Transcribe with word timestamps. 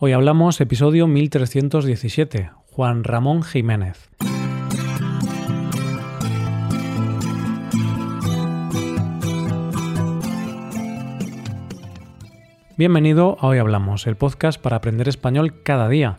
Hoy 0.00 0.12
hablamos 0.12 0.60
episodio 0.60 1.08
1317, 1.08 2.52
Juan 2.70 3.02
Ramón 3.02 3.42
Jiménez. 3.42 4.08
Bienvenido 12.76 13.38
a 13.40 13.48
Hoy 13.48 13.58
Hablamos, 13.58 14.06
el 14.06 14.14
podcast 14.14 14.62
para 14.62 14.76
aprender 14.76 15.08
español 15.08 15.64
cada 15.64 15.88
día. 15.88 16.18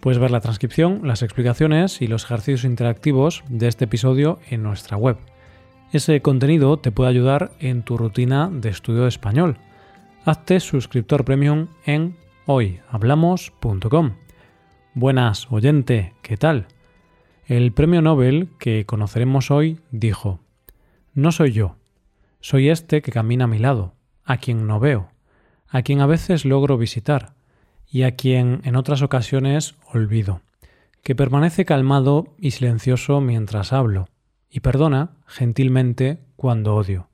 Puedes 0.00 0.18
ver 0.18 0.30
la 0.30 0.40
transcripción, 0.40 1.00
las 1.04 1.22
explicaciones 1.22 2.02
y 2.02 2.08
los 2.08 2.24
ejercicios 2.24 2.64
interactivos 2.64 3.42
de 3.48 3.68
este 3.68 3.86
episodio 3.86 4.38
en 4.50 4.62
nuestra 4.62 4.98
web. 4.98 5.16
Ese 5.94 6.20
contenido 6.20 6.78
te 6.78 6.92
puede 6.92 7.08
ayudar 7.08 7.52
en 7.58 7.84
tu 7.84 7.96
rutina 7.96 8.50
de 8.52 8.68
estudio 8.68 9.04
de 9.04 9.08
español. 9.08 9.56
Hazte 10.26 10.60
suscriptor 10.60 11.24
premium 11.24 11.68
en 11.86 12.22
hoyhablamos.com. 12.46 14.12
Buenas, 14.94 15.50
oyente, 15.50 16.14
¿qué 16.22 16.36
tal? 16.36 16.66
El 17.46 17.72
premio 17.72 18.02
Nobel 18.02 18.48
que 18.58 18.86
conoceremos 18.86 19.50
hoy 19.50 19.80
dijo, 19.90 20.40
No 21.12 21.32
soy 21.32 21.52
yo, 21.52 21.76
soy 22.40 22.68
este 22.68 23.02
que 23.02 23.12
camina 23.12 23.44
a 23.44 23.48
mi 23.48 23.58
lado, 23.58 23.94
a 24.24 24.36
quien 24.36 24.66
no 24.66 24.80
veo 24.80 25.14
a 25.74 25.82
quien 25.82 26.00
a 26.00 26.06
veces 26.06 26.44
logro 26.44 26.78
visitar 26.78 27.34
y 27.90 28.04
a 28.04 28.14
quien 28.14 28.60
en 28.62 28.76
otras 28.76 29.02
ocasiones 29.02 29.74
olvido, 29.92 30.40
que 31.02 31.16
permanece 31.16 31.64
calmado 31.64 32.32
y 32.38 32.52
silencioso 32.52 33.20
mientras 33.20 33.72
hablo, 33.72 34.06
y 34.48 34.60
perdona 34.60 35.16
gentilmente 35.26 36.20
cuando 36.36 36.76
odio, 36.76 37.08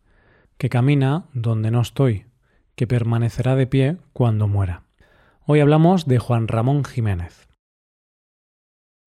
que 0.59 0.69
camina 0.69 1.25
donde 1.33 1.71
no 1.71 1.81
estoy, 1.81 2.27
que 2.75 2.87
permanecerá 2.87 3.57
de 3.57 3.67
pie 3.67 3.97
cuando 4.13 4.47
muera. 4.47 4.83
Hoy 5.53 5.59
hablamos 5.59 6.07
de 6.07 6.21
Juan 6.21 6.47
Ramón 6.47 6.85
Jiménez. 6.85 7.49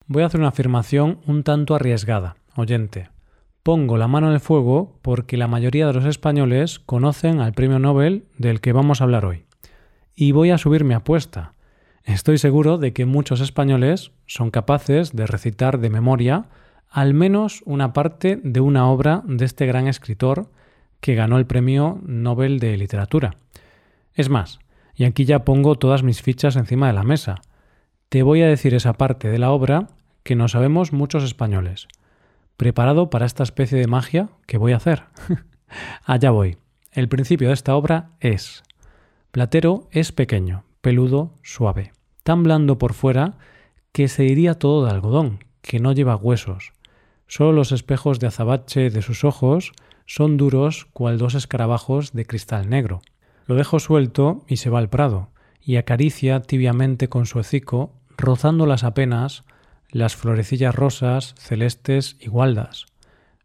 Voy 0.06 0.22
a 0.22 0.26
hacer 0.26 0.40
una 0.40 0.50
afirmación 0.50 1.20
un 1.26 1.42
tanto 1.42 1.74
arriesgada, 1.74 2.36
oyente, 2.54 3.08
Pongo 3.62 3.96
la 3.96 4.08
mano 4.08 4.26
en 4.26 4.34
el 4.34 4.40
fuego 4.40 4.98
porque 5.00 5.38
la 5.38 5.48
mayoría 5.48 5.86
de 5.86 5.94
los 5.94 6.04
españoles 6.04 6.80
conocen 6.80 7.40
al 7.40 7.54
premio 7.54 7.78
Nobel 7.78 8.26
del 8.36 8.60
que 8.60 8.74
vamos 8.74 9.00
a 9.00 9.04
hablar 9.04 9.24
hoy. 9.24 9.46
Y 10.14 10.32
voy 10.32 10.50
a 10.50 10.58
subir 10.58 10.84
mi 10.84 10.92
apuesta. 10.92 11.54
Estoy 12.02 12.36
seguro 12.36 12.76
de 12.76 12.92
que 12.92 13.06
muchos 13.06 13.40
españoles 13.40 14.12
son 14.26 14.50
capaces 14.50 15.16
de 15.16 15.26
recitar 15.26 15.78
de 15.78 15.88
memoria 15.88 16.50
al 16.90 17.14
menos 17.14 17.62
una 17.64 17.94
parte 17.94 18.38
de 18.44 18.60
una 18.60 18.90
obra 18.90 19.22
de 19.24 19.46
este 19.46 19.64
gran 19.64 19.86
escritor 19.88 20.50
que 21.00 21.14
ganó 21.14 21.38
el 21.38 21.46
premio 21.46 22.02
Nobel 22.04 22.60
de 22.60 22.76
Literatura. 22.76 23.30
Es 24.12 24.28
más, 24.28 24.60
y 24.96 25.04
aquí 25.04 25.24
ya 25.24 25.44
pongo 25.44 25.76
todas 25.76 26.02
mis 26.02 26.22
fichas 26.22 26.56
encima 26.56 26.86
de 26.86 26.92
la 26.92 27.02
mesa, 27.02 27.36
te 28.08 28.22
voy 28.22 28.42
a 28.42 28.48
decir 28.48 28.74
esa 28.74 28.92
parte 28.94 29.28
de 29.28 29.38
la 29.38 29.50
obra 29.50 29.88
que 30.22 30.36
no 30.36 30.48
sabemos 30.48 30.92
muchos 30.92 31.24
españoles 31.24 31.88
preparado 32.56 33.10
para 33.10 33.26
esta 33.26 33.42
especie 33.42 33.78
de 33.78 33.86
magia 33.86 34.28
que 34.46 34.58
voy 34.58 34.72
a 34.72 34.76
hacer. 34.76 35.04
Allá 36.04 36.30
voy. 36.30 36.58
El 36.92 37.08
principio 37.08 37.48
de 37.48 37.54
esta 37.54 37.74
obra 37.74 38.10
es 38.20 38.62
Platero 39.30 39.88
es 39.90 40.12
pequeño, 40.12 40.64
peludo, 40.80 41.34
suave, 41.42 41.92
tan 42.22 42.44
blando 42.44 42.78
por 42.78 42.92
fuera 42.92 43.36
que 43.92 44.08
se 44.08 44.24
iría 44.24 44.58
todo 44.58 44.84
de 44.84 44.92
algodón, 44.92 45.44
que 45.60 45.80
no 45.80 45.92
lleva 45.92 46.16
huesos. 46.16 46.72
Solo 47.26 47.52
los 47.52 47.72
espejos 47.72 48.20
de 48.20 48.28
azabache 48.28 48.90
de 48.90 49.02
sus 49.02 49.24
ojos 49.24 49.72
son 50.06 50.36
duros 50.36 50.86
cual 50.92 51.18
dos 51.18 51.34
escarabajos 51.34 52.12
de 52.12 52.26
cristal 52.26 52.68
negro. 52.68 53.02
Lo 53.46 53.54
dejo 53.54 53.78
suelto 53.78 54.44
y 54.48 54.56
se 54.56 54.70
va 54.70 54.78
al 54.78 54.88
prado, 54.88 55.30
y 55.60 55.76
acaricia 55.76 56.40
tibiamente 56.40 57.08
con 57.08 57.26
su 57.26 57.38
hocico, 57.38 57.92
rozándolas 58.16 58.84
apenas, 58.84 59.44
las 59.90 60.16
florecillas 60.16 60.74
rosas, 60.74 61.34
celestes 61.38 62.16
y 62.20 62.28
gualdas. 62.28 62.86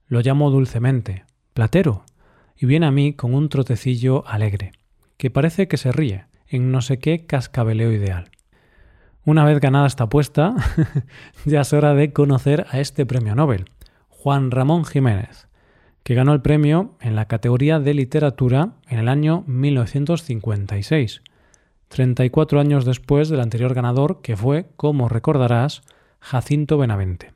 Lo 0.07 0.21
llamo 0.21 0.49
dulcemente, 0.49 1.25
Platero, 1.53 2.03
y 2.57 2.65
viene 2.65 2.85
a 2.85 2.91
mí 2.91 3.13
con 3.13 3.33
un 3.33 3.49
trotecillo 3.49 4.27
alegre, 4.27 4.71
que 5.17 5.29
parece 5.29 5.67
que 5.67 5.77
se 5.77 5.91
ríe, 5.91 6.25
en 6.47 6.71
no 6.71 6.81
sé 6.81 6.99
qué 6.99 7.25
cascabeleo 7.25 7.91
ideal. 7.91 8.31
Una 9.25 9.43
vez 9.45 9.59
ganada 9.59 9.85
esta 9.85 10.05
apuesta, 10.05 10.55
ya 11.45 11.61
es 11.61 11.73
hora 11.73 11.93
de 11.93 12.13
conocer 12.13 12.65
a 12.69 12.79
este 12.79 13.05
premio 13.05 13.35
Nobel, 13.35 13.65
Juan 14.07 14.49
Ramón 14.49 14.85
Jiménez, 14.85 15.48
que 16.09 16.15
ganó 16.15 16.33
el 16.33 16.41
premio 16.41 16.95
en 17.01 17.15
la 17.15 17.27
categoría 17.27 17.79
de 17.79 17.93
literatura 17.93 18.71
en 18.87 18.97
el 18.97 19.09
año 19.09 19.43
1956, 19.45 21.21
34 21.87 22.59
años 22.59 22.83
después 22.83 23.29
del 23.29 23.41
anterior 23.41 23.75
ganador, 23.75 24.19
que 24.23 24.35
fue, 24.35 24.65
como 24.75 25.07
recordarás, 25.07 25.83
Jacinto 26.19 26.79
Benavente. 26.79 27.33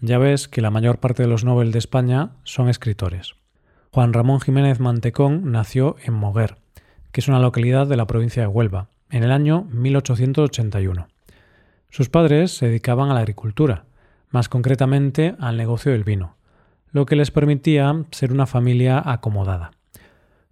Ya 0.00 0.18
ves 0.18 0.48
que 0.48 0.62
la 0.62 0.72
mayor 0.72 0.98
parte 0.98 1.22
de 1.22 1.28
los 1.28 1.44
Nobel 1.44 1.70
de 1.70 1.78
España 1.78 2.32
son 2.42 2.68
escritores. 2.68 3.36
Juan 3.92 4.12
Ramón 4.12 4.40
Jiménez 4.40 4.80
Mantecón 4.80 5.52
nació 5.52 5.94
en 6.02 6.14
Moguer, 6.14 6.56
que 7.12 7.20
es 7.20 7.28
una 7.28 7.38
localidad 7.38 7.86
de 7.86 7.98
la 7.98 8.08
provincia 8.08 8.42
de 8.42 8.48
Huelva, 8.48 8.88
en 9.10 9.22
el 9.22 9.30
año 9.30 9.68
1881. 9.70 11.06
Sus 11.88 12.08
padres 12.08 12.50
se 12.50 12.66
dedicaban 12.66 13.10
a 13.10 13.14
la 13.14 13.20
agricultura, 13.20 13.84
más 14.30 14.48
concretamente 14.48 15.36
al 15.38 15.56
negocio 15.56 15.92
del 15.92 16.02
vino, 16.02 16.34
lo 16.92 17.06
que 17.06 17.16
les 17.16 17.30
permitía 17.30 18.04
ser 18.10 18.32
una 18.32 18.46
familia 18.46 19.02
acomodada. 19.04 19.72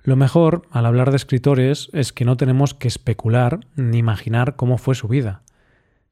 Lo 0.02 0.16
mejor 0.16 0.62
al 0.70 0.86
hablar 0.86 1.10
de 1.10 1.16
escritores 1.16 1.88
es 1.92 2.12
que 2.12 2.24
no 2.24 2.36
tenemos 2.36 2.74
que 2.74 2.88
especular 2.88 3.60
ni 3.74 3.98
imaginar 3.98 4.54
cómo 4.54 4.78
fue 4.78 4.94
su 4.94 5.08
vida, 5.08 5.42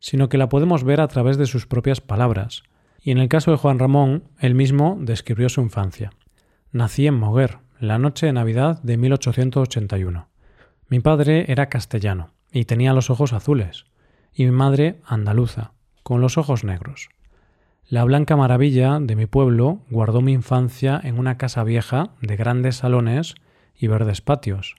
sino 0.00 0.28
que 0.28 0.36
la 0.36 0.48
podemos 0.48 0.82
ver 0.82 1.00
a 1.00 1.08
través 1.08 1.38
de 1.38 1.46
sus 1.46 1.66
propias 1.66 2.00
palabras. 2.00 2.64
Y 3.00 3.12
en 3.12 3.18
el 3.18 3.28
caso 3.28 3.50
de 3.52 3.56
Juan 3.56 3.78
Ramón, 3.78 4.24
él 4.40 4.54
mismo 4.54 4.98
describió 5.00 5.48
su 5.48 5.60
infancia. 5.60 6.10
Nací 6.72 7.06
en 7.06 7.14
Moguer, 7.14 7.58
la 7.78 7.98
noche 7.98 8.26
de 8.26 8.32
Navidad 8.32 8.82
de 8.82 8.96
1881. 8.96 10.28
Mi 10.88 11.00
padre 11.00 11.44
era 11.52 11.68
castellano 11.68 12.30
y 12.50 12.64
tenía 12.64 12.92
los 12.92 13.10
ojos 13.10 13.32
azules, 13.32 13.84
y 14.32 14.44
mi 14.44 14.50
madre 14.50 15.00
andaluza, 15.06 15.72
con 16.02 16.20
los 16.20 16.36
ojos 16.36 16.64
negros. 16.64 17.10
La 17.88 18.02
blanca 18.04 18.34
maravilla 18.34 18.98
de 18.98 19.14
mi 19.14 19.26
pueblo 19.26 19.80
guardó 19.90 20.22
mi 20.22 20.32
infancia 20.32 20.98
en 21.04 21.18
una 21.18 21.36
casa 21.36 21.64
vieja 21.64 22.10
de 22.22 22.36
grandes 22.36 22.76
salones 22.76 23.34
y 23.76 23.88
verdes 23.88 24.22
patios. 24.22 24.76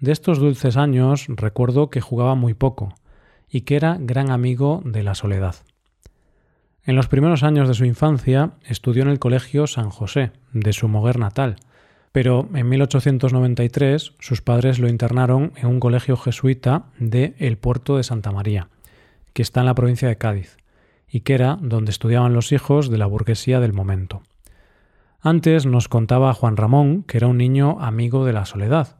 De 0.00 0.10
estos 0.10 0.40
dulces 0.40 0.76
años 0.76 1.26
recuerdo 1.28 1.90
que 1.90 2.00
jugaba 2.00 2.34
muy 2.34 2.54
poco, 2.54 2.94
y 3.48 3.60
que 3.60 3.76
era 3.76 3.98
gran 4.00 4.32
amigo 4.32 4.82
de 4.84 5.04
la 5.04 5.14
soledad. 5.14 5.54
En 6.84 6.96
los 6.96 7.06
primeros 7.06 7.44
años 7.44 7.68
de 7.68 7.74
su 7.74 7.84
infancia 7.84 8.50
estudió 8.64 9.04
en 9.04 9.10
el 9.10 9.20
Colegio 9.20 9.68
San 9.68 9.90
José, 9.90 10.32
de 10.52 10.72
su 10.72 10.88
Moguer 10.88 11.20
natal, 11.20 11.56
pero 12.10 12.48
en 12.52 12.68
1893 12.68 14.14
sus 14.18 14.42
padres 14.42 14.80
lo 14.80 14.88
internaron 14.88 15.52
en 15.54 15.68
un 15.68 15.78
colegio 15.78 16.16
jesuita 16.16 16.86
de 16.98 17.36
El 17.38 17.58
Puerto 17.58 17.96
de 17.96 18.02
Santa 18.02 18.32
María, 18.32 18.68
que 19.32 19.42
está 19.42 19.60
en 19.60 19.66
la 19.66 19.74
provincia 19.76 20.08
de 20.08 20.18
Cádiz, 20.18 20.56
y 21.10 21.20
que 21.20 21.34
era 21.34 21.58
donde 21.60 21.90
estudiaban 21.90 22.34
los 22.34 22.52
hijos 22.52 22.90
de 22.90 22.98
la 22.98 23.06
burguesía 23.06 23.60
del 23.60 23.72
momento. 23.72 24.22
Antes 25.20 25.66
nos 25.66 25.88
contaba 25.88 26.34
Juan 26.34 26.56
Ramón 26.56 27.02
que 27.02 27.16
era 27.16 27.28
un 27.28 27.38
niño 27.38 27.78
amigo 27.80 28.24
de 28.24 28.32
la 28.32 28.44
soledad, 28.44 28.96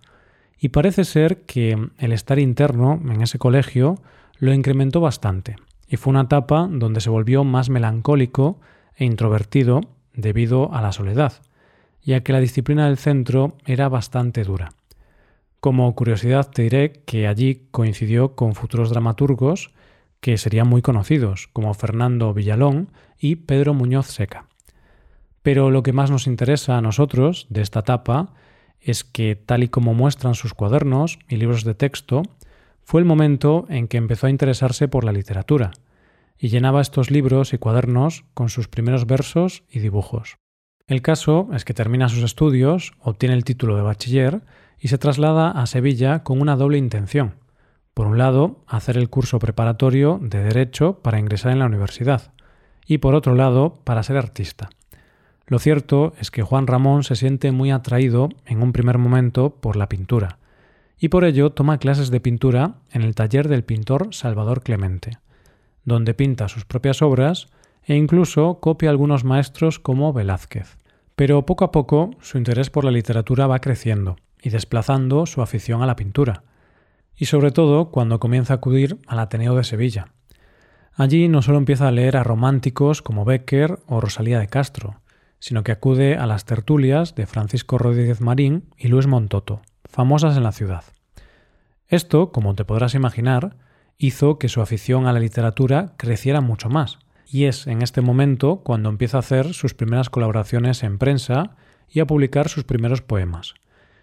y 0.59 0.71
parece 0.71 1.05
ser 1.05 1.43
que 1.43 1.91
el 1.99 2.13
estar 2.13 2.39
interno 2.39 3.01
en 3.05 3.21
ese 3.21 3.39
colegio 3.39 3.97
lo 4.39 4.53
incrementó 4.53 5.01
bastante 5.01 5.57
y 5.89 5.97
fue 5.97 6.11
una 6.11 6.23
etapa 6.23 6.69
donde 6.71 7.01
se 7.01 7.11
volvió 7.11 7.45
más 7.45 7.71
melancólico 7.71 8.59
e 8.97 9.05
introvertido 9.05 9.81
debido 10.15 10.73
a 10.73 10.81
la 10.81 10.93
soledad, 10.93 11.35
ya 12.03 12.23
que 12.23 12.33
la 12.33 12.41
disciplina 12.41 12.87
del 12.87 12.99
centro 12.99 13.57
era 13.67 13.89
bastante 13.89 14.45
dura. 14.45 14.73
Como 15.61 15.95
curiosidad 15.95 16.51
te 16.51 16.63
diré 16.63 16.93
que 17.07 17.27
allí 17.27 17.67
coincidió 17.71 18.35
con 18.35 18.55
futuros 18.55 18.91
dramaturgos 18.91 19.71
que 20.25 20.39
serían 20.39 20.69
muy 20.69 20.81
conocidos, 20.81 21.51
como 21.53 21.75
Fernando 21.75 22.33
Villalón 22.33 22.89
y 23.19 23.37
Pedro 23.37 23.75
Muñoz 23.75 24.07
Seca. 24.07 24.49
Pero 25.43 25.71
lo 25.71 25.83
que 25.83 25.93
más 25.93 26.11
nos 26.11 26.27
interesa 26.27 26.79
a 26.79 26.81
nosotros 26.81 27.47
de 27.51 27.61
esta 27.61 27.81
etapa 27.81 28.33
es 28.81 29.05
que, 29.05 29.37
tal 29.37 29.65
y 29.65 29.69
como 29.69 29.93
muestran 29.93 30.35
sus 30.35 30.55
cuadernos 30.55 31.19
y 31.29 31.37
libros 31.37 31.63
de 31.63 31.75
texto, 31.75 32.23
fue 32.85 33.03
el 33.03 33.07
momento 33.07 33.67
en 33.69 33.87
que 33.87 33.99
empezó 33.99 34.27
a 34.27 34.31
interesarse 34.31 34.89
por 34.89 35.05
la 35.05 35.13
literatura, 35.13 35.73
y 36.39 36.49
llenaba 36.49 36.81
estos 36.81 37.11
libros 37.11 37.53
y 37.53 37.59
cuadernos 37.59 38.25
con 38.33 38.49
sus 38.49 38.67
primeros 38.67 39.07
versos 39.07 39.63
y 39.71 39.81
dibujos. 39.81 40.39
El 40.87 41.03
caso 41.03 41.51
es 41.53 41.67
que 41.67 41.75
termina 41.75 42.09
sus 42.09 42.23
estudios, 42.23 42.95
obtiene 42.99 43.35
el 43.35 43.45
título 43.45 43.77
de 43.77 43.83
bachiller 43.83 44.41
y 44.81 44.89
se 44.89 44.97
traslada 44.97 45.51
a 45.51 45.67
Sevilla 45.67 46.23
con 46.23 46.41
una 46.41 46.57
doble 46.57 46.79
intención. 46.79 47.44
Por 47.95 48.09
un 48.09 48.19
lado, 48.19 48.59
hacer 48.67 48.97
el 48.97 49.09
curso 49.09 49.39
preparatorio 49.39 50.19
de 50.21 50.43
Derecho 50.43 50.99
para 51.01 51.21
ingresar 51.21 51.53
en 51.53 51.61
la 51.61 51.67
universidad, 51.67 52.33
y 52.87 52.99
por 52.99 53.15
otro 53.15 53.35
lado, 53.35 53.79
para 53.85 54.03
ser 54.03 54.17
artista. 54.17 54.69
Lo 55.47 55.59
cierto 55.59 56.13
es 56.19 56.31
que 56.31 56.43
Juan 56.43 56.67
Ramón 56.67 57.05
se 57.05 57.17
siente 57.17 57.53
muy 57.53 57.71
atraído 57.71 58.31
en 58.47 58.63
un 58.63 58.73
primer 58.73 58.99
momento 58.99 59.51
por 59.51 59.77
la 59.77 59.89
pintura, 59.89 60.39
y 60.99 61.09
por 61.09 61.25
ello 61.25 61.51
toma 61.51 61.79
clases 61.79 62.11
de 62.11 62.21
pintura 62.21 62.77
en 62.91 63.03
el 63.03 63.15
taller 63.15 63.49
del 63.49 63.63
pintor 63.63 64.09
Salvador 64.11 64.63
Clemente, 64.63 65.19
donde 65.85 66.15
pinta 66.15 66.49
sus 66.49 66.65
propias 66.65 67.03
obras 67.03 67.49
e 67.85 67.95
incluso 67.95 68.59
copia 68.61 68.91
algunos 68.91 69.25
maestros 69.25 69.79
como 69.79 70.13
Velázquez. 70.13 70.79
Pero 71.15 71.47
poco 71.47 71.65
a 71.65 71.73
poco 71.73 72.11
su 72.21 72.39
interés 72.39 72.71
por 72.71 72.85
la 72.85 72.91
literatura 72.91 73.47
va 73.47 73.61
creciendo 73.61 74.17
y 74.43 74.51
desplazando 74.51 75.27
su 75.27 75.43
afición 75.43 75.83
a 75.83 75.87
la 75.87 75.97
pintura, 75.97 76.43
y 77.17 77.27
sobre 77.27 77.51
todo 77.51 77.91
cuando 77.91 78.21
comienza 78.21 78.55
a 78.55 78.57
acudir 78.57 78.99
al 79.07 79.19
Ateneo 79.19 79.55
de 79.55 79.65
Sevilla. 79.65 80.09
Allí 80.93 81.29
no 81.29 81.43
solo 81.43 81.59
empieza 81.59 81.89
a 81.89 81.93
leer 81.93 82.17
a 82.17 82.23
románticos 82.23 83.03
como 83.03 83.25
Becker 83.25 83.81
o 83.87 84.01
Rosalía 84.01 84.39
de 84.39 84.49
Castro, 84.49 85.01
sino 85.41 85.65
que 85.65 85.73
acude 85.73 86.17
a 86.17 86.27
las 86.27 86.45
tertulias 86.45 87.15
de 87.15 87.27
Francisco 87.27 87.79
Rodríguez 87.79 88.21
Marín 88.21 88.71
y 88.77 88.89
Luis 88.89 89.07
Montoto, 89.07 89.61
famosas 89.85 90.37
en 90.37 90.45
la 90.45 90.53
ciudad. 90.53 90.85
Esto, 91.89 92.33
como 92.33 92.55
te 92.55 92.65
podrás 92.65 92.95
imaginar, 92.95 93.57
hizo 93.99 94.39
que 94.39 94.49
su 94.49 94.61
afición 94.61 95.07
a 95.07 95.13
la 95.13 95.21
literatura 95.21 95.95
creciera 95.97 96.41
mucho 96.41 96.69
más, 96.69 96.99
y 97.27 97.45
es 97.45 97.67
en 97.67 97.83
este 97.83 98.01
momento 98.01 98.63
cuando 98.65 98.89
empieza 98.89 99.19
a 99.19 99.21
hacer 99.21 99.55
sus 99.55 99.75
primeras 99.75 100.11
colaboraciones 100.11 100.83
en 100.83 100.99
prensa 100.99 101.57
y 101.89 102.01
a 102.01 102.07
publicar 102.07 102.49
sus 102.49 102.65
primeros 102.65 103.03
poemas. 103.03 103.55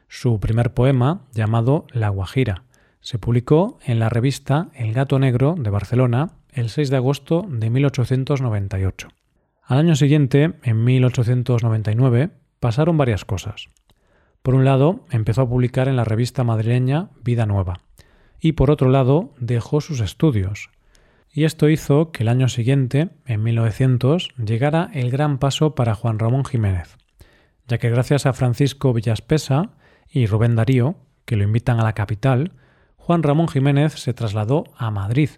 Su 0.07 0.39
primer 0.39 0.73
poema, 0.73 1.23
llamado 1.33 1.85
La 1.91 2.09
Guajira, 2.09 2.63
se 3.01 3.17
publicó 3.17 3.79
en 3.83 3.99
la 3.99 4.09
revista 4.09 4.69
El 4.73 4.93
Gato 4.93 5.19
Negro 5.19 5.55
de 5.57 5.69
Barcelona 5.69 6.37
el 6.49 6.69
6 6.69 6.89
de 6.89 6.97
agosto 6.97 7.45
de 7.49 7.69
1898. 7.69 9.07
Al 9.63 9.79
año 9.79 9.95
siguiente, 9.95 10.53
en 10.63 10.83
1899, 10.83 12.29
pasaron 12.59 12.97
varias 12.97 13.25
cosas. 13.25 13.69
Por 14.41 14.55
un 14.55 14.65
lado, 14.65 15.05
empezó 15.11 15.41
a 15.41 15.49
publicar 15.49 15.87
en 15.87 15.95
la 15.95 16.03
revista 16.03 16.43
madrileña 16.43 17.09
Vida 17.23 17.45
Nueva, 17.45 17.81
y 18.39 18.53
por 18.53 18.71
otro 18.71 18.89
lado, 18.89 19.33
dejó 19.39 19.81
sus 19.81 19.99
estudios. 19.99 20.69
Y 21.31 21.45
esto 21.45 21.69
hizo 21.69 22.11
que 22.11 22.23
el 22.23 22.29
año 22.29 22.49
siguiente, 22.49 23.09
en 23.25 23.43
1900, 23.43 24.29
llegara 24.43 24.89
el 24.93 25.11
gran 25.11 25.37
paso 25.37 25.75
para 25.75 25.95
Juan 25.95 26.19
Ramón 26.19 26.43
Jiménez, 26.43 26.97
ya 27.67 27.77
que 27.77 27.89
gracias 27.89 28.25
a 28.25 28.33
Francisco 28.33 28.93
Villaspesa 28.93 29.71
y 30.09 30.25
Rubén 30.25 30.55
Darío, 30.55 30.95
que 31.25 31.37
lo 31.37 31.43
invitan 31.43 31.79
a 31.79 31.83
la 31.83 31.93
capital, 31.93 32.51
Juan 33.03 33.23
Ramón 33.23 33.47
Jiménez 33.47 33.93
se 33.93 34.13
trasladó 34.13 34.65
a 34.77 34.91
Madrid. 34.91 35.31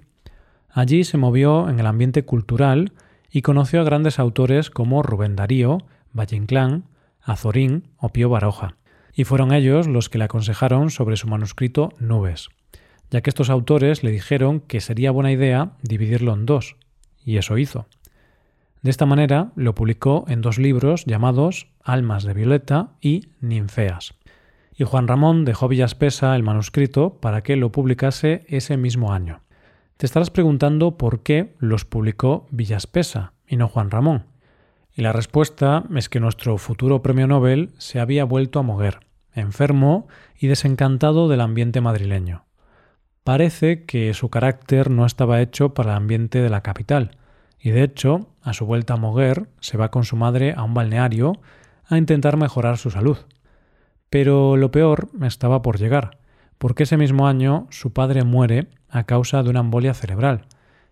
Allí 0.69 1.05
se 1.05 1.17
movió 1.17 1.69
en 1.69 1.79
el 1.79 1.87
ambiente 1.87 2.25
cultural 2.25 2.91
y 3.31 3.41
conoció 3.41 3.79
a 3.79 3.85
grandes 3.85 4.19
autores 4.19 4.69
como 4.69 5.01
Rubén 5.01 5.37
Darío, 5.37 5.77
Valle 6.11 6.35
Inclán, 6.35 6.83
Azorín 7.21 7.87
o 7.97 8.09
Pío 8.09 8.27
Baroja, 8.27 8.75
y 9.13 9.23
fueron 9.23 9.53
ellos 9.53 9.87
los 9.87 10.09
que 10.09 10.17
le 10.17 10.25
aconsejaron 10.25 10.91
sobre 10.91 11.15
su 11.15 11.27
manuscrito 11.27 11.93
Nubes, 11.99 12.49
ya 13.09 13.21
que 13.21 13.29
estos 13.29 13.49
autores 13.49 14.03
le 14.03 14.11
dijeron 14.11 14.59
que 14.59 14.81
sería 14.81 15.11
buena 15.11 15.31
idea 15.31 15.71
dividirlo 15.81 16.33
en 16.33 16.45
dos, 16.45 16.75
y 17.23 17.37
eso 17.37 17.57
hizo. 17.57 17.87
De 18.81 18.91
esta 18.91 19.05
manera 19.05 19.53
lo 19.55 19.73
publicó 19.73 20.25
en 20.27 20.41
dos 20.41 20.57
libros 20.57 21.05
llamados 21.05 21.67
Almas 21.81 22.25
de 22.25 22.33
Violeta 22.33 22.89
y 22.99 23.29
Ninfeas 23.39 24.15
y 24.75 24.83
Juan 24.83 25.07
Ramón 25.07 25.45
dejó 25.45 25.67
Villaspesa 25.67 26.35
el 26.35 26.43
manuscrito 26.43 27.19
para 27.19 27.43
que 27.43 27.55
lo 27.55 27.71
publicase 27.71 28.45
ese 28.47 28.77
mismo 28.77 29.13
año. 29.13 29.41
Te 29.97 30.05
estarás 30.05 30.31
preguntando 30.31 30.97
por 30.97 31.21
qué 31.21 31.55
los 31.59 31.85
publicó 31.85 32.47
Villaspesa 32.51 33.33
y 33.47 33.57
no 33.57 33.67
Juan 33.67 33.91
Ramón. 33.91 34.25
Y 34.95 35.01
la 35.01 35.13
respuesta 35.13 35.83
es 35.95 36.09
que 36.09 36.19
nuestro 36.19 36.57
futuro 36.57 37.01
premio 37.01 37.27
Nobel 37.27 37.71
se 37.77 37.99
había 37.99 38.25
vuelto 38.25 38.59
a 38.59 38.63
mover, 38.63 38.99
enfermo 39.33 40.07
y 40.37 40.47
desencantado 40.47 41.27
del 41.27 41.41
ambiente 41.41 41.81
madrileño. 41.81 42.45
Parece 43.23 43.85
que 43.85 44.13
su 44.13 44.29
carácter 44.29 44.89
no 44.89 45.05
estaba 45.05 45.41
hecho 45.41 45.73
para 45.73 45.91
el 45.91 45.97
ambiente 45.97 46.41
de 46.41 46.49
la 46.49 46.61
capital, 46.61 47.17
y 47.59 47.71
de 47.71 47.83
hecho, 47.83 48.27
a 48.41 48.53
su 48.53 48.65
vuelta 48.65 48.95
a 48.95 48.97
Moguer, 48.97 49.47
se 49.61 49.77
va 49.77 49.89
con 49.89 50.03
su 50.03 50.17
madre 50.17 50.53
a 50.55 50.63
un 50.63 50.73
balneario 50.73 51.39
a 51.87 51.97
intentar 51.97 52.35
mejorar 52.35 52.77
su 52.77 52.91
salud. 52.91 53.17
Pero 54.13 54.57
lo 54.57 54.69
peor 54.69 55.09
estaba 55.23 55.63
por 55.63 55.79
llegar, 55.79 56.19
porque 56.59 56.83
ese 56.83 56.97
mismo 56.97 57.27
año 57.27 57.65
su 57.71 57.93
padre 57.93 58.23
muere 58.23 58.67
a 58.87 59.05
causa 59.05 59.41
de 59.41 59.49
una 59.49 59.61
embolia 59.61 59.95
cerebral, 59.95 60.45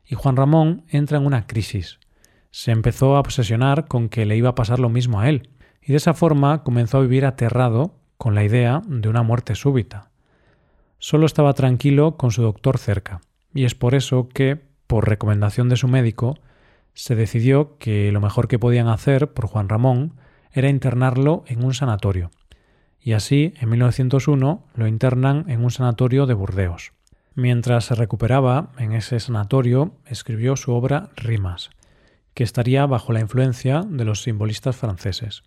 y 0.08 0.16
Juan 0.16 0.36
Ramón 0.36 0.86
entra 0.90 1.20
en 1.20 1.28
una 1.28 1.46
crisis. 1.46 2.00
Se 2.50 2.72
empezó 2.72 3.16
a 3.16 3.20
obsesionar 3.20 3.88
con 3.88 4.10
que 4.10 4.26
le 4.26 4.38
iba 4.38 4.50
a 4.50 4.56
pasar 4.56 4.80
lo 4.80 4.90
mismo 4.90 5.20
a 5.20 5.30
él, 5.30 5.50
y 5.84 5.92
de 5.92 5.98
esa 5.98 6.16
forma 6.16 6.64
comenzó 6.64 6.98
a 6.98 7.02
vivir 7.02 7.28
aterrado 7.28 7.94
con 8.18 8.34
la 8.34 8.44
idea 8.44 8.82
de 8.88 9.08
una 9.08 9.22
muerte 9.22 9.54
súbita. 9.54 10.10
Solo 10.98 11.28
estaba 11.28 11.54
tranquilo 11.54 12.18
con 12.18 12.32
su 12.32 12.42
doctor 12.42 12.80
cerca, 12.80 13.22
y 13.54 13.66
es 13.66 13.76
por 13.76 13.94
eso 13.94 14.30
que, 14.30 14.60
por 14.88 15.08
recomendación 15.08 15.70
de 15.70 15.76
su 15.76 15.88
médico, 15.88 16.40
se 16.96 17.14
decidió 17.14 17.78
que 17.78 18.12
lo 18.12 18.20
mejor 18.20 18.48
que 18.48 18.58
podían 18.58 18.88
hacer 18.88 19.32
por 19.32 19.46
Juan 19.46 19.70
Ramón 19.70 20.16
era 20.52 20.70
internarlo 20.70 21.44
en 21.46 21.64
un 21.64 21.76
sanatorio, 21.76 22.32
y 23.04 23.14
así, 23.14 23.54
en 23.60 23.70
1901, 23.70 24.64
lo 24.76 24.88
internan 24.88 25.50
en 25.50 25.64
un 25.64 25.72
sanatorio 25.72 26.28
de 26.28 26.36
Burdeos. 26.36 26.94
Mientras 27.34 27.86
se 27.86 27.96
recuperaba 27.96 28.72
en 28.78 28.92
ese 28.92 29.20
sanatorio, 29.20 29.94
escribió 30.06 30.56
su 30.56 30.72
obra 30.74 31.10
Rimas, 31.16 31.72
que 32.36 32.44
estaría 32.44 32.86
bajo 32.86 33.12
la 33.12 33.20
influencia 33.20 33.82
de 33.88 34.06
los 34.06 34.22
simbolistas 34.22 34.76
franceses. 34.76 35.44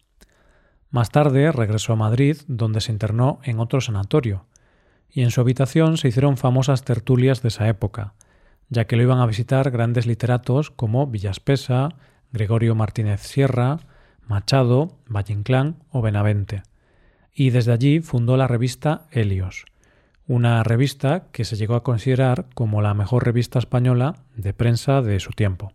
Más 0.90 1.10
tarde 1.10 1.52
regresó 1.52 1.92
a 1.92 1.96
Madrid, 1.96 2.38
donde 2.48 2.80
se 2.80 2.90
internó 2.90 3.38
en 3.44 3.60
otro 3.60 3.80
sanatorio, 3.80 4.46
y 5.08 5.22
en 5.22 5.30
su 5.30 5.40
habitación 5.40 5.96
se 5.96 6.08
hicieron 6.08 6.36
famosas 6.36 6.82
tertulias 6.82 7.40
de 7.42 7.48
esa 7.48 7.68
época, 7.68 8.14
ya 8.68 8.86
que 8.86 8.96
lo 8.96 9.02
iban 9.02 9.20
a 9.20 9.26
visitar 9.26 9.70
grandes 9.70 10.06
literatos 10.06 10.72
como 10.72 11.06
Villaspesa, 11.06 11.90
Gregorio 12.32 12.74
Martínez 12.74 13.20
Sierra, 13.20 13.78
Machado, 14.26 14.96
Valle 15.06 15.74
o 15.90 16.02
Benavente 16.02 16.62
y 17.34 17.50
desde 17.50 17.72
allí 17.72 18.00
fundó 18.00 18.36
la 18.36 18.46
revista 18.46 19.06
Helios, 19.10 19.64
una 20.26 20.62
revista 20.62 21.26
que 21.32 21.44
se 21.44 21.56
llegó 21.56 21.74
a 21.74 21.82
considerar 21.82 22.46
como 22.54 22.80
la 22.80 22.94
mejor 22.94 23.24
revista 23.24 23.58
española 23.58 24.24
de 24.36 24.54
prensa 24.54 25.02
de 25.02 25.18
su 25.18 25.30
tiempo. 25.32 25.72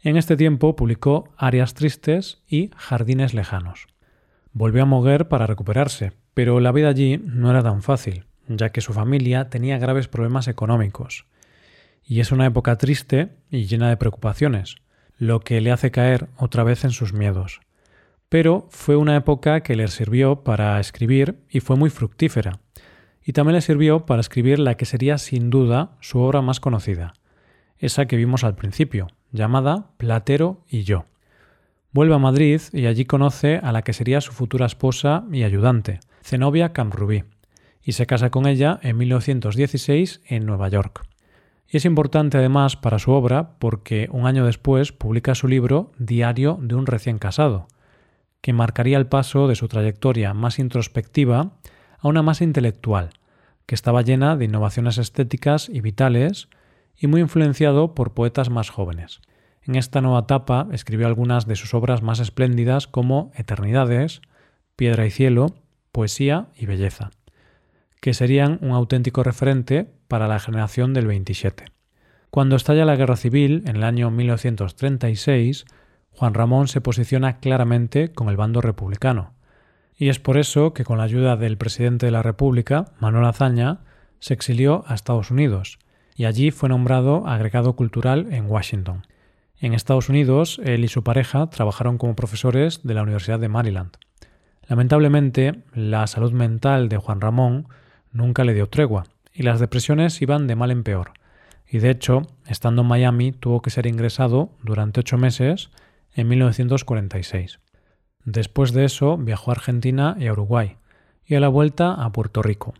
En 0.00 0.16
este 0.16 0.36
tiempo 0.36 0.76
publicó 0.76 1.34
Arias 1.36 1.74
Tristes 1.74 2.42
y 2.48 2.70
Jardines 2.76 3.34
Lejanos. 3.34 3.88
Volvió 4.52 4.84
a 4.84 4.86
Moguer 4.86 5.26
para 5.26 5.46
recuperarse, 5.46 6.12
pero 6.34 6.60
la 6.60 6.70
vida 6.70 6.88
allí 6.88 7.18
no 7.18 7.50
era 7.50 7.64
tan 7.64 7.82
fácil, 7.82 8.26
ya 8.46 8.70
que 8.70 8.80
su 8.80 8.92
familia 8.92 9.50
tenía 9.50 9.78
graves 9.78 10.06
problemas 10.06 10.46
económicos. 10.46 11.26
Y 12.04 12.20
es 12.20 12.30
una 12.30 12.46
época 12.46 12.76
triste 12.76 13.30
y 13.50 13.66
llena 13.66 13.88
de 13.88 13.96
preocupaciones, 13.96 14.76
lo 15.18 15.40
que 15.40 15.60
le 15.60 15.72
hace 15.72 15.90
caer 15.90 16.28
otra 16.36 16.62
vez 16.62 16.84
en 16.84 16.92
sus 16.92 17.12
miedos 17.12 17.60
pero 18.28 18.66
fue 18.70 18.96
una 18.96 19.16
época 19.16 19.62
que 19.62 19.76
le 19.76 19.88
sirvió 19.88 20.42
para 20.44 20.78
escribir 20.80 21.40
y 21.48 21.60
fue 21.60 21.76
muy 21.76 21.90
fructífera. 21.90 22.60
Y 23.24 23.32
también 23.32 23.54
le 23.54 23.60
sirvió 23.60 24.06
para 24.06 24.20
escribir 24.20 24.58
la 24.58 24.76
que 24.76 24.86
sería 24.86 25.18
sin 25.18 25.50
duda 25.50 25.96
su 26.00 26.18
obra 26.20 26.42
más 26.42 26.60
conocida, 26.60 27.14
esa 27.78 28.06
que 28.06 28.16
vimos 28.16 28.44
al 28.44 28.54
principio, 28.54 29.08
llamada 29.32 29.90
Platero 29.96 30.64
y 30.68 30.82
yo. 30.82 31.06
Vuelve 31.92 32.14
a 32.14 32.18
Madrid 32.18 32.60
y 32.72 32.86
allí 32.86 33.04
conoce 33.04 33.58
a 33.62 33.72
la 33.72 33.82
que 33.82 33.92
sería 33.92 34.20
su 34.20 34.32
futura 34.32 34.66
esposa 34.66 35.24
y 35.32 35.42
ayudante, 35.42 36.00
Zenobia 36.22 36.72
Camrubí, 36.72 37.24
y 37.82 37.92
se 37.92 38.06
casa 38.06 38.30
con 38.30 38.46
ella 38.46 38.78
en 38.82 38.98
1916 38.98 40.22
en 40.26 40.44
Nueva 40.44 40.68
York. 40.68 41.06
Y 41.70 41.76
es 41.76 41.84
importante 41.84 42.38
además 42.38 42.76
para 42.76 42.98
su 42.98 43.12
obra 43.12 43.58
porque 43.58 44.08
un 44.10 44.26
año 44.26 44.44
después 44.44 44.92
publica 44.92 45.34
su 45.34 45.48
libro 45.48 45.92
Diario 45.98 46.58
de 46.60 46.74
un 46.74 46.86
recién 46.86 47.18
casado, 47.18 47.68
que 48.40 48.52
marcaría 48.52 48.98
el 48.98 49.06
paso 49.06 49.48
de 49.48 49.54
su 49.54 49.68
trayectoria 49.68 50.34
más 50.34 50.58
introspectiva 50.58 51.52
a 51.98 52.08
una 52.08 52.22
más 52.22 52.40
intelectual, 52.40 53.10
que 53.66 53.74
estaba 53.74 54.02
llena 54.02 54.36
de 54.36 54.46
innovaciones 54.46 54.98
estéticas 54.98 55.68
y 55.68 55.80
vitales 55.80 56.48
y 56.96 57.06
muy 57.06 57.20
influenciado 57.20 57.94
por 57.94 58.14
poetas 58.14 58.50
más 58.50 58.70
jóvenes. 58.70 59.20
En 59.62 59.74
esta 59.74 60.00
nueva 60.00 60.20
etapa 60.20 60.66
escribió 60.72 61.06
algunas 61.06 61.46
de 61.46 61.56
sus 61.56 61.74
obras 61.74 62.02
más 62.02 62.20
espléndidas 62.20 62.86
como 62.86 63.30
Eternidades, 63.34 64.22
Piedra 64.76 65.04
y 65.04 65.10
Cielo, 65.10 65.56
Poesía 65.92 66.48
y 66.56 66.66
Belleza, 66.66 67.10
que 68.00 68.14
serían 68.14 68.58
un 68.62 68.70
auténtico 68.70 69.22
referente 69.22 69.90
para 70.08 70.28
la 70.28 70.38
generación 70.38 70.94
del 70.94 71.06
27. 71.06 71.66
Cuando 72.30 72.56
estalla 72.56 72.84
la 72.84 72.96
Guerra 72.96 73.16
Civil, 73.16 73.62
en 73.66 73.76
el 73.76 73.84
año 73.84 74.10
1936, 74.10 75.64
Juan 76.12 76.34
Ramón 76.34 76.68
se 76.68 76.80
posiciona 76.80 77.38
claramente 77.38 78.12
con 78.12 78.28
el 78.28 78.36
bando 78.36 78.60
republicano. 78.60 79.34
Y 79.96 80.08
es 80.08 80.18
por 80.18 80.36
eso 80.38 80.74
que 80.74 80.84
con 80.84 80.98
la 80.98 81.04
ayuda 81.04 81.36
del 81.36 81.58
presidente 81.58 82.06
de 82.06 82.12
la 82.12 82.22
República, 82.22 82.86
Manuel 83.00 83.24
Azaña, 83.24 83.80
se 84.20 84.34
exilió 84.34 84.84
a 84.86 84.94
Estados 84.94 85.30
Unidos 85.30 85.78
y 86.18 86.24
allí 86.24 86.50
fue 86.50 86.68
nombrado 86.68 87.26
agregado 87.28 87.76
cultural 87.76 88.26
en 88.32 88.50
Washington. 88.50 89.06
En 89.60 89.72
Estados 89.72 90.08
Unidos, 90.08 90.60
él 90.64 90.84
y 90.84 90.88
su 90.88 91.04
pareja 91.04 91.48
trabajaron 91.48 91.96
como 91.96 92.16
profesores 92.16 92.80
de 92.82 92.94
la 92.94 93.02
Universidad 93.04 93.38
de 93.38 93.48
Maryland. 93.48 93.92
Lamentablemente, 94.66 95.62
la 95.72 96.06
salud 96.08 96.32
mental 96.32 96.88
de 96.88 96.96
Juan 96.96 97.20
Ramón 97.20 97.68
nunca 98.12 98.42
le 98.42 98.52
dio 98.52 98.68
tregua, 98.68 99.04
y 99.32 99.44
las 99.44 99.60
depresiones 99.60 100.20
iban 100.20 100.48
de 100.48 100.56
mal 100.56 100.72
en 100.72 100.82
peor. 100.82 101.12
Y 101.68 101.78
de 101.78 101.90
hecho, 101.90 102.22
estando 102.46 102.82
en 102.82 102.88
Miami, 102.88 103.30
tuvo 103.30 103.62
que 103.62 103.70
ser 103.70 103.86
ingresado 103.86 104.50
durante 104.62 105.00
ocho 105.00 105.18
meses 105.18 105.70
en 106.18 106.28
1946. 106.28 107.60
Después 108.24 108.72
de 108.72 108.84
eso, 108.84 109.16
viajó 109.16 109.50
a 109.50 109.54
Argentina 109.54 110.16
y 110.18 110.26
a 110.26 110.32
Uruguay, 110.32 110.76
y 111.24 111.36
a 111.36 111.40
la 111.40 111.48
vuelta 111.48 111.94
a 111.94 112.10
Puerto 112.12 112.42
Rico. 112.42 112.74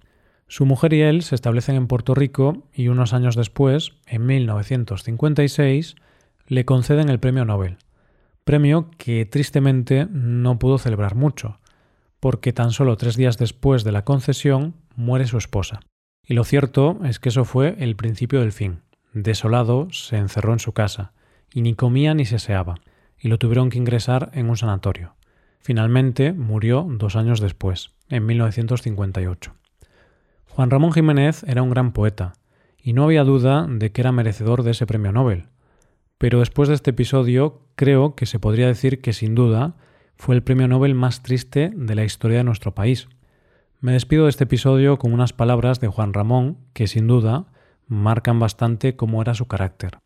Su 0.49 0.66
mujer 0.66 0.92
y 0.92 1.02
él 1.02 1.23
se 1.23 1.35
establecen 1.35 1.76
en 1.76 1.87
Puerto 1.87 2.14
Rico 2.14 2.64
y 2.73 2.88
unos 2.88 3.12
años 3.12 3.37
después, 3.37 3.92
en 4.07 4.26
1956, 4.26 5.95
le 6.47 6.64
conceden 6.64 7.11
el 7.11 7.21
Premio 7.21 7.45
Nobel, 7.45 7.76
premio 8.45 8.90
que 8.99 9.25
tristemente 9.25 10.07
no 10.11 10.59
pudo 10.59 10.78
celebrar 10.78 11.14
mucho, 11.14 11.61
porque 12.18 12.52
tan 12.52 12.73
solo 12.73 12.97
tres 12.97 13.16
días 13.16 13.38
después 13.38 13.85
de 13.85 13.92
la 13.92 14.04
concesión 14.04 14.75
muere 14.97 15.26
su 15.26 15.38
esposa. 15.38 15.80
Y 16.26 16.35
lo 16.35 16.45
cierto 16.45 16.99
es 17.04 17.21
que 17.21 17.28
eso 17.28 17.45
fue 17.45 17.76
el 17.78 17.95
principio 17.95 18.40
del 18.40 18.52
fin. 18.52 18.80
Desolado, 19.12 19.88
se 19.92 20.16
encerró 20.16 20.52
en 20.54 20.59
su 20.59 20.73
casa, 20.73 21.12
y 21.52 21.62
ni 21.62 21.75
comía 21.75 22.14
ni 22.14 22.25
se 22.25 22.37
aseaba, 22.37 22.76
y 23.18 23.28
lo 23.28 23.38
tuvieron 23.38 23.70
que 23.70 23.78
ingresar 23.78 24.30
en 24.34 24.48
un 24.48 24.56
sanatorio. 24.56 25.14
Finalmente 25.60 26.32
murió 26.32 26.87
dos 26.88 27.16
años 27.16 27.40
después, 27.40 27.90
en 28.08 28.26
1958. 28.26 29.54
Juan 30.48 30.70
Ramón 30.70 30.92
Jiménez 30.92 31.44
era 31.44 31.62
un 31.62 31.70
gran 31.70 31.92
poeta, 31.92 32.32
y 32.82 32.92
no 32.92 33.04
había 33.04 33.25
duda 33.25 33.66
de 33.68 33.92
que 33.92 34.00
era 34.00 34.12
merecedor 34.12 34.62
de 34.62 34.70
ese 34.70 34.87
premio 34.87 35.12
Nobel. 35.12 35.46
Pero 36.16 36.40
después 36.40 36.68
de 36.68 36.75
este 36.75 36.90
episodio, 36.90 37.62
creo 37.76 38.14
que 38.14 38.26
se 38.26 38.38
podría 38.38 38.66
decir 38.66 39.00
que 39.00 39.12
sin 39.12 39.34
duda 39.34 39.76
fue 40.16 40.34
el 40.34 40.42
premio 40.42 40.66
Nobel 40.66 40.94
más 40.94 41.22
triste 41.22 41.70
de 41.75 41.94
la 41.94 42.04
historia 42.04 42.38
de 42.38 42.44
nuestro 42.44 42.75
país. 42.75 43.08
Me 43.80 43.92
despido 43.92 44.25
de 44.25 44.30
este 44.30 44.44
episodio 44.44 44.98
con 44.98 45.12
unas 45.12 45.32
palabras 45.32 45.78
de 45.80 45.87
Juan 45.87 46.12
Ramón 46.12 46.58
que 46.72 46.88
sin 46.88 47.06
duda 47.06 47.46
marcan 47.87 48.40
bastante 48.40 48.96
cómo 48.96 49.22
era 49.22 49.34
su 49.34 49.46
carácter. 49.46 49.98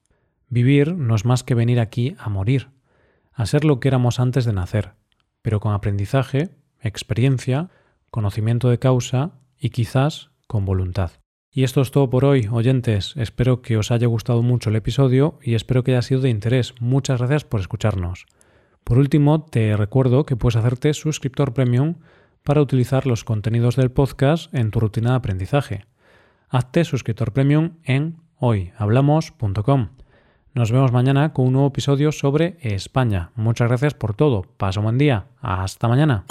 Vivir 0.50 0.94
no 0.94 1.14
es 1.14 1.24
más 1.24 1.42
que 1.44 1.54
venir 1.54 1.80
aquí 1.80 2.14
a 2.18 2.28
morir, 2.28 2.68
a 3.32 3.46
ser 3.46 3.64
lo 3.64 3.80
que 3.80 3.88
éramos 3.88 4.20
antes 4.20 4.44
de 4.44 4.52
nacer, 4.52 4.94
pero 5.42 5.60
con 5.60 5.72
aprendizaje, 5.72 6.50
experiencia, 6.80 7.70
conocimiento 8.10 8.68
de 8.68 8.78
causa 8.78 9.32
y 9.58 9.70
quizás 9.70 10.30
con 10.46 10.64
voluntad. 10.64 11.12
Y 11.50 11.64
esto 11.64 11.82
es 11.82 11.90
todo 11.90 12.08
por 12.08 12.24
hoy, 12.24 12.48
oyentes. 12.50 13.14
Espero 13.16 13.60
que 13.60 13.76
os 13.76 13.90
haya 13.90 14.06
gustado 14.06 14.42
mucho 14.42 14.70
el 14.70 14.76
episodio 14.76 15.38
y 15.42 15.54
espero 15.54 15.84
que 15.84 15.92
haya 15.92 16.02
sido 16.02 16.22
de 16.22 16.30
interés. 16.30 16.74
Muchas 16.80 17.18
gracias 17.18 17.44
por 17.44 17.60
escucharnos. 17.60 18.26
Por 18.84 18.98
último, 18.98 19.44
te 19.44 19.76
recuerdo 19.76 20.24
que 20.24 20.36
puedes 20.36 20.56
hacerte 20.56 20.94
suscriptor 20.94 21.52
premium 21.52 21.96
para 22.42 22.62
utilizar 22.62 23.06
los 23.06 23.24
contenidos 23.24 23.76
del 23.76 23.90
podcast 23.90 24.52
en 24.54 24.70
tu 24.70 24.80
rutina 24.80 25.10
de 25.10 25.16
aprendizaje. 25.16 25.84
Hazte 26.48 26.84
suscriptor 26.84 27.32
premium 27.32 27.78
en 27.84 28.16
hoyhablamos.com. 28.36 30.01
Nos 30.54 30.70
vemos 30.70 30.92
mañana 30.92 31.32
con 31.32 31.46
un 31.46 31.54
nuevo 31.54 31.68
episodio 31.68 32.12
sobre 32.12 32.58
España. 32.60 33.30
Muchas 33.36 33.68
gracias 33.68 33.94
por 33.94 34.14
todo. 34.14 34.42
Pasa 34.58 34.80
un 34.80 34.84
buen 34.84 34.98
día. 34.98 35.24
Hasta 35.40 35.88
mañana. 35.88 36.24